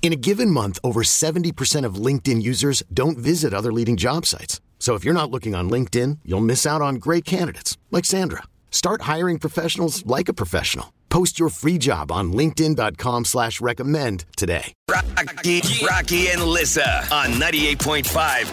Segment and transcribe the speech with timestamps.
[0.00, 4.60] In a given month, over 70% of LinkedIn users don't visit other leading job sites.
[4.78, 8.44] So if you're not looking on LinkedIn, you'll miss out on great candidates like Sandra.
[8.70, 10.94] Start hiring professionals like a professional.
[11.10, 14.72] Post your free job on LinkedIn.com slash recommend today.
[14.90, 18.04] Rocky, Rocky and Lissa on 98.5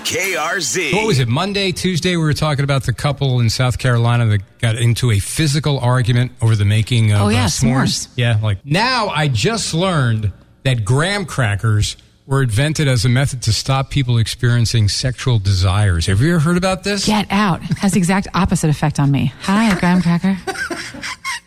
[0.05, 0.93] KRZ.
[0.93, 1.27] What was it?
[1.27, 5.19] Monday, Tuesday, we were talking about the couple in South Carolina that got into a
[5.19, 8.07] physical argument over the making of Oh, yeah, uh, s'mores.
[8.15, 10.31] Yeah, like now I just learned
[10.65, 16.07] that graham crackers were invented as a method to stop people experiencing sexual desires.
[16.07, 17.05] Have you ever heard about this?
[17.05, 17.61] Get out.
[17.77, 19.31] Has the exact opposite effect on me.
[19.41, 20.35] Hi, graham cracker.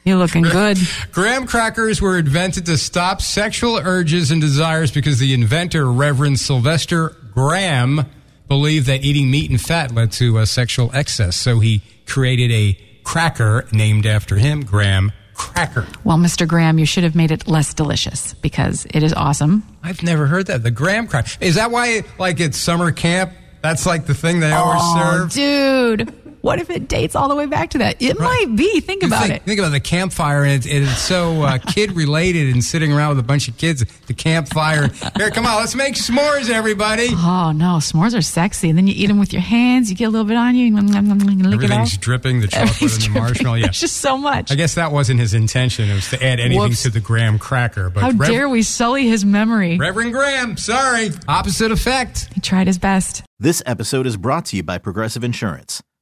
[0.05, 0.79] You're looking good?
[1.11, 7.17] Graham crackers were invented to stop sexual urges and desires because the inventor, Reverend Sylvester
[7.35, 8.07] Graham,
[8.47, 11.37] believed that eating meat and fat led to uh, sexual excess.
[11.37, 15.87] So he created a cracker named after him, Graham Cracker.
[16.05, 16.47] Well, Mr.
[16.47, 19.63] Graham, you should have made it less delicious because it is awesome.
[19.83, 20.63] I've never heard that.
[20.63, 21.31] The Graham cracker.
[21.41, 25.33] Is that why, like, at summer camp, that's like the thing they always oh, serve?
[25.33, 26.28] dude.
[26.41, 28.01] What if it dates all the way back to that?
[28.01, 28.81] It might be.
[28.81, 29.43] Think You about think, it.
[29.45, 33.11] Think about the campfire, and it's, and it's so uh, kid related, and sitting around
[33.11, 34.89] with a bunch of kids at the campfire.
[35.17, 37.09] Here, come on, let's make s'mores, everybody.
[37.13, 38.69] Oh no, s'mores are sexy.
[38.69, 39.91] And then you eat them with your hands.
[39.91, 40.77] You get a little bit on you.
[40.77, 42.01] And lick it Everything's off.
[42.01, 43.57] dripping, the chocolate Everything's and the marshmallow.
[43.57, 43.67] Yeah.
[43.67, 44.51] It's just so much.
[44.53, 45.91] I guess that wasn't his intention.
[45.91, 46.83] It was to add anything Whoops.
[46.85, 47.91] to the graham cracker.
[47.91, 49.77] But How Rev- dare we sully his memory?
[49.79, 51.11] Reverend Graham, sorry.
[51.27, 52.29] Opposite effect.
[52.35, 53.23] He tried his best.
[53.39, 55.83] This episode is brought to you by Progressive Insurance.